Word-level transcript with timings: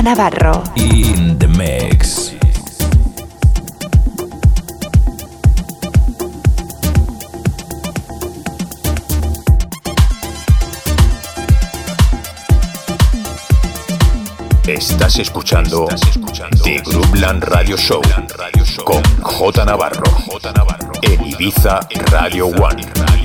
J 0.00 0.02
Navarro. 0.02 0.62
In 0.76 1.36
the 1.38 1.46
mix. 1.46 2.32
Estás 14.66 15.18
escuchando, 15.18 15.86
The 16.64 16.78
Groupland 16.78 17.44
Radio 17.44 17.76
Show 17.76 18.00
con 18.82 19.02
J 19.20 19.64
Navarro 19.66 20.04
en 21.02 21.26
Ibiza 21.26 21.80
Radio 22.10 22.46
One. 22.46 23.19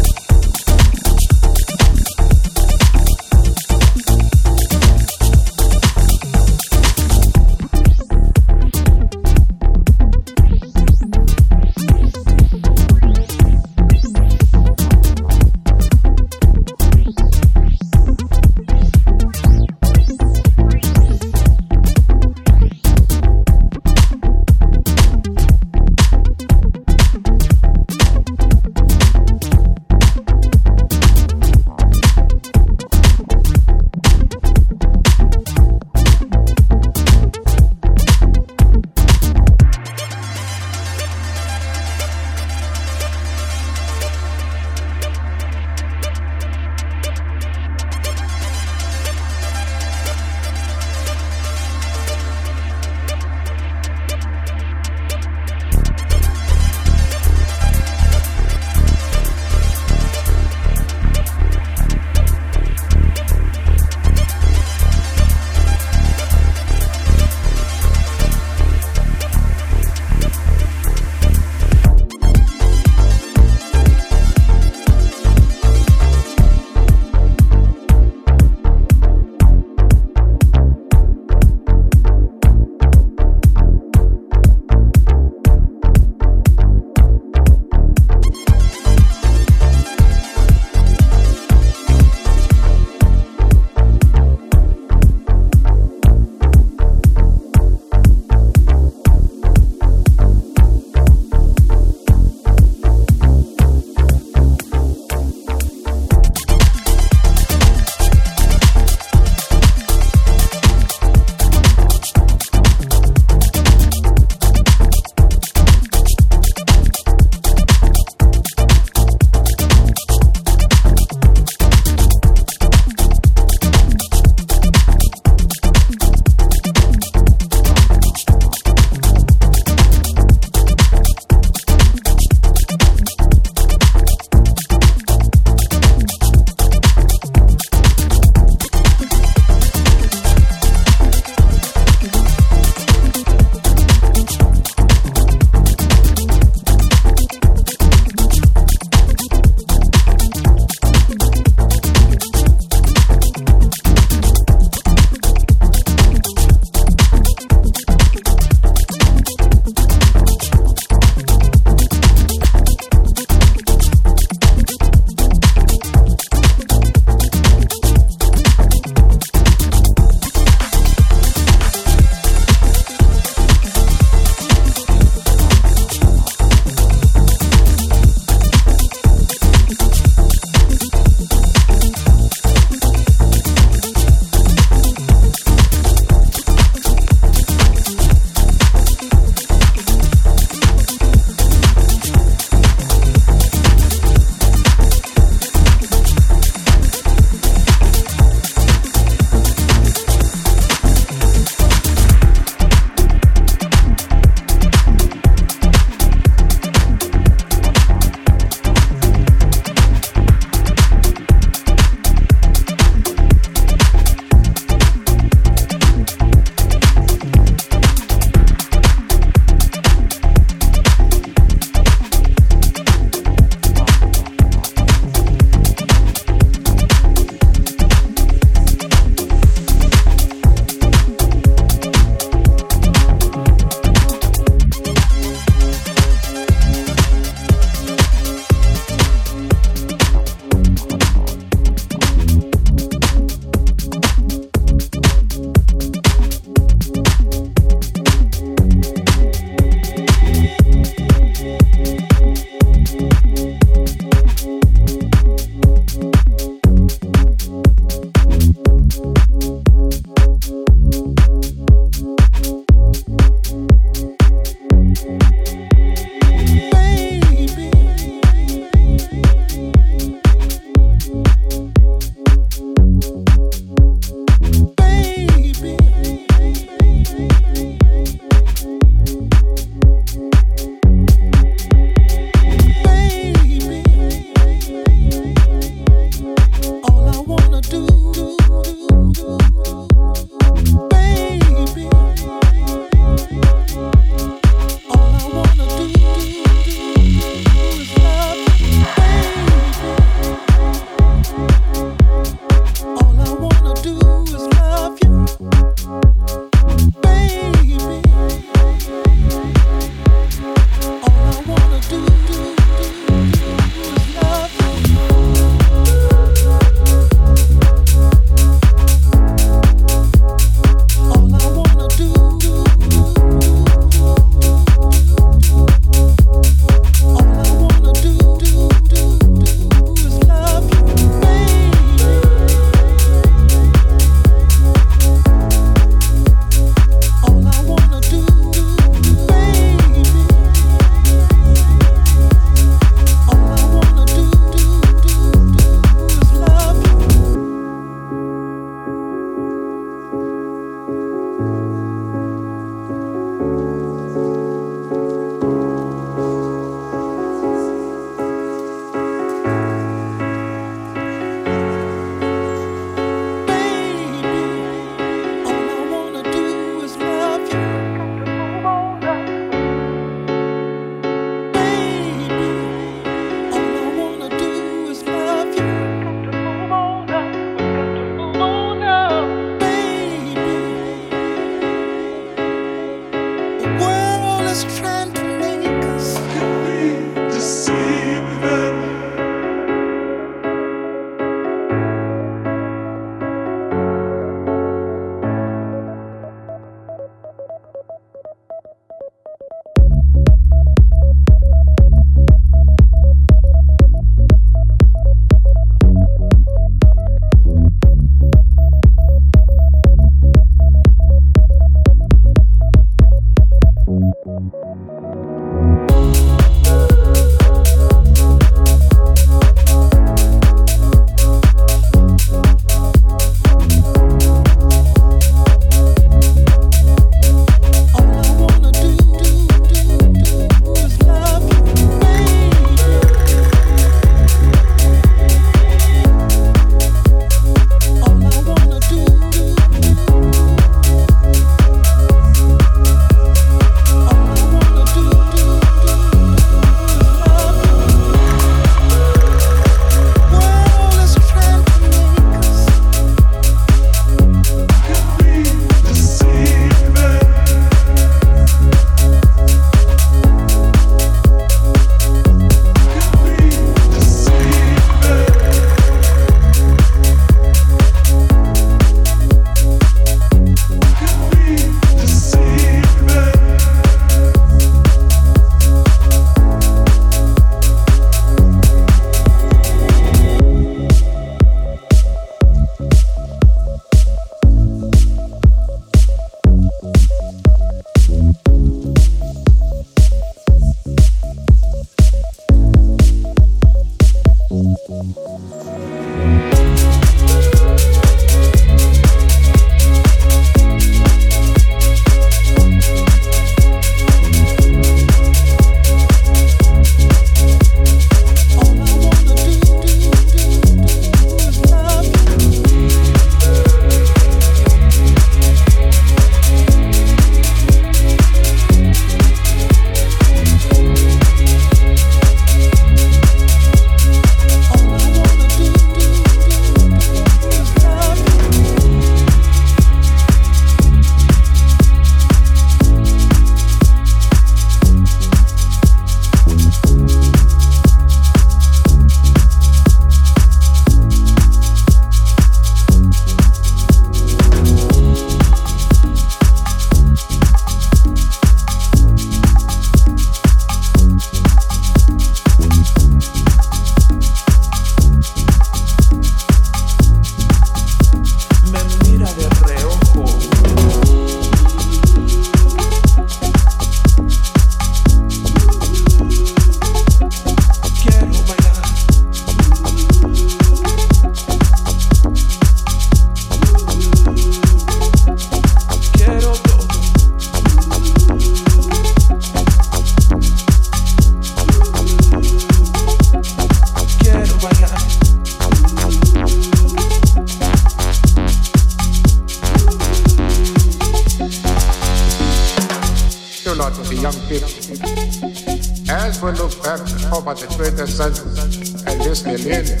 Back 597.44 597.60
over 597.60 597.66
the 597.66 597.90
20th 597.92 598.08
century 598.08 598.56
and 599.04 599.20
this 599.20 599.44
millennium 599.44 600.00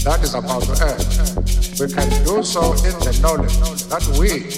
that 0.00 0.16
is 0.24 0.32
about 0.32 0.64
to 0.64 0.72
end, 0.80 1.04
we 1.76 1.84
can 1.92 2.08
do 2.24 2.40
so 2.42 2.72
in 2.88 2.96
the 3.04 3.12
knowledge 3.20 3.52
that 3.92 4.00
we, 4.16 4.48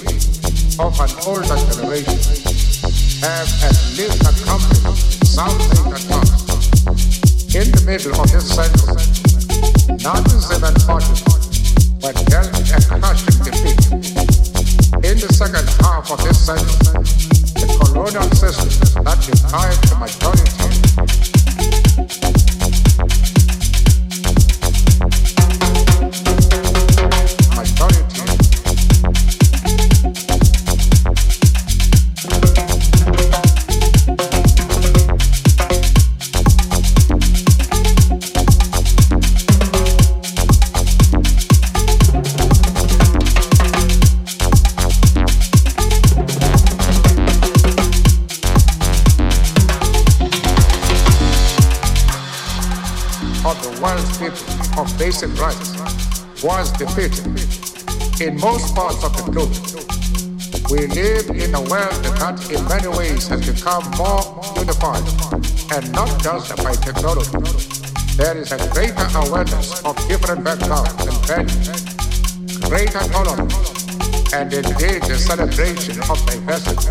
of 0.78 0.94
an 1.02 1.10
older 1.26 1.58
generation, 1.66 2.14
have 3.26 3.50
at 3.66 3.74
least 3.98 4.22
accomplished 4.22 5.26
something 5.26 5.82
that 5.90 6.02
counts. 6.06 6.46
In 7.58 7.66
the 7.74 7.82
middle 7.82 8.14
of 8.22 8.30
this 8.30 8.54
century, 8.54 8.94
Nazis 9.98 10.54
and 10.54 10.78
fascists 10.86 11.26
were 11.98 12.14
dealt 12.30 12.54
a 12.54 12.78
crushing 13.02 13.38
defeat. 13.42 13.82
In 15.02 15.18
the 15.18 15.30
second 15.34 15.66
half 15.82 16.06
of 16.06 16.22
this 16.22 16.38
century, 16.38 17.02
the 17.58 17.66
colonial 17.82 18.30
system 18.30 19.02
that 19.02 19.18
deprived 19.26 19.82
the 19.90 19.96
majority 19.98 20.83
Thank 21.64 22.38
you. 22.38 22.43
Basic 54.98 55.30
rights 55.40 55.74
was 56.42 56.70
defeated. 56.72 57.26
In 58.20 58.38
most 58.38 58.74
parts 58.74 59.02
of 59.02 59.12
the 59.16 59.30
globe, 59.32 59.54
we 60.70 60.86
live 60.86 61.28
in 61.30 61.54
a 61.54 61.60
world 61.60 62.04
that 62.20 62.38
in 62.50 62.62
many 62.68 62.88
ways 62.88 63.28
has 63.28 63.44
become 63.44 63.84
more 63.98 64.22
unified 64.56 65.02
and 65.72 65.92
not 65.92 66.10
just 66.22 66.56
by 66.62 66.74
technology. 66.74 67.38
There 68.16 68.36
is 68.36 68.52
a 68.52 68.58
greater 68.70 69.06
awareness 69.18 69.82
of 69.84 69.96
different 70.08 70.44
backgrounds 70.44 71.06
and 71.06 71.18
values, 71.26 72.60
greater 72.68 73.04
tolerance, 73.10 74.32
and 74.32 74.52
indeed 74.52 75.02
the 75.02 75.18
celebration 75.18 75.98
of 76.10 76.18
diversity 76.26 76.88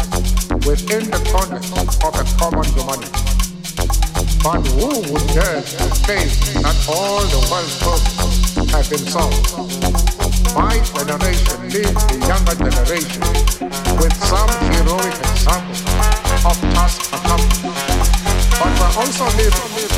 within 0.68 1.10
the 1.10 1.22
context 1.32 2.04
of 2.04 2.14
a 2.16 2.24
common 2.38 2.66
humanity. 2.74 3.23
But 4.44 4.68
who 4.68 5.00
would 5.14 5.28
dare 5.32 5.62
to 5.62 5.96
say 6.04 6.28
that 6.60 6.76
all 6.92 7.24
the 7.32 7.40
world's 7.48 7.80
problems 7.80 8.72
have 8.72 8.90
been 8.90 9.08
solved? 9.08 9.56
My 10.54 10.76
generation 10.84 11.64
leads 11.72 12.04
the 12.12 12.20
younger 12.28 12.56
generation 12.60 13.24
with 14.04 14.12
some 14.20 14.52
heroic 14.76 15.16
example 15.32 15.80
of 16.44 16.60
task 16.76 17.08
accomplished. 17.16 17.64
But 18.60 18.72
we're 18.76 18.96
also 19.00 19.26
living 19.40 19.93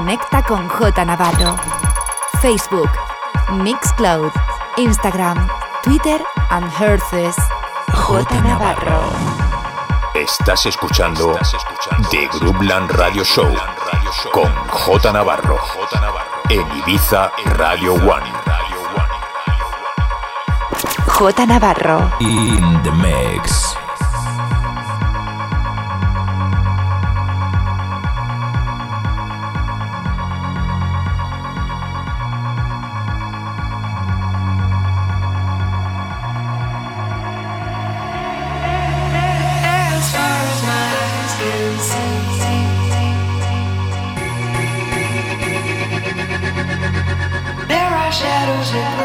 Conecta 0.00 0.42
con 0.42 0.66
J 0.66 1.04
Navarro. 1.04 1.56
Facebook, 2.40 2.88
Mixcloud, 3.52 4.32
Instagram, 4.78 5.46
Twitter 5.82 6.24
and 6.48 6.72
Herces. 6.72 7.36
J 7.92 8.40
Navarro. 8.40 9.12
Estás 10.14 10.64
escuchando 10.64 11.38
The 12.10 12.30
Groupland 12.38 12.90
Radio 12.92 13.22
Show 13.24 13.54
con 14.32 14.50
J 14.70 15.12
Navarro 15.12 15.58
en 16.48 16.66
Ibiza 16.78 17.30
Radio 17.58 17.92
One. 17.92 18.32
J 21.08 21.46
Navarro. 21.46 22.10
In 22.20 22.82
the 22.82 22.90
mix. 22.92 23.69
music 48.60 48.99